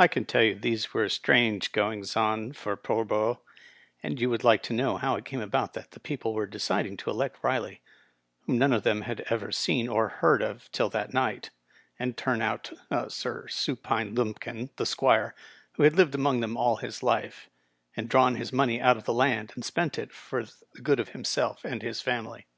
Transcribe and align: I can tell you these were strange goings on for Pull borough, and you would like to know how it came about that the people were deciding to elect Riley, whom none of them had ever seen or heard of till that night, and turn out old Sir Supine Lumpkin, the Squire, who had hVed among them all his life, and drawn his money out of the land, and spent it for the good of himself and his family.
I 0.00 0.08
can 0.08 0.24
tell 0.24 0.42
you 0.42 0.56
these 0.56 0.92
were 0.92 1.08
strange 1.08 1.70
goings 1.70 2.16
on 2.16 2.54
for 2.54 2.74
Pull 2.76 3.04
borough, 3.04 3.40
and 4.02 4.20
you 4.20 4.28
would 4.30 4.42
like 4.42 4.64
to 4.64 4.72
know 4.72 4.96
how 4.96 5.14
it 5.14 5.24
came 5.24 5.40
about 5.40 5.74
that 5.74 5.92
the 5.92 6.00
people 6.00 6.34
were 6.34 6.44
deciding 6.44 6.96
to 6.96 7.10
elect 7.10 7.38
Riley, 7.44 7.80
whom 8.40 8.58
none 8.58 8.72
of 8.72 8.82
them 8.82 9.02
had 9.02 9.20
ever 9.30 9.52
seen 9.52 9.86
or 9.86 10.08
heard 10.08 10.42
of 10.42 10.68
till 10.72 10.88
that 10.90 11.14
night, 11.14 11.50
and 12.00 12.16
turn 12.16 12.42
out 12.42 12.72
old 12.90 13.12
Sir 13.12 13.46
Supine 13.46 14.12
Lumpkin, 14.12 14.70
the 14.74 14.84
Squire, 14.84 15.36
who 15.74 15.84
had 15.84 15.92
hVed 15.92 16.16
among 16.16 16.40
them 16.40 16.56
all 16.56 16.78
his 16.78 17.00
life, 17.04 17.48
and 17.96 18.08
drawn 18.08 18.34
his 18.34 18.52
money 18.52 18.80
out 18.80 18.96
of 18.96 19.04
the 19.04 19.14
land, 19.14 19.52
and 19.54 19.64
spent 19.64 20.00
it 20.00 20.12
for 20.12 20.46
the 20.46 20.82
good 20.82 20.98
of 20.98 21.10
himself 21.10 21.64
and 21.64 21.80
his 21.82 22.00
family. 22.02 22.48